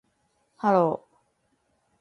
[0.59, 0.89] hello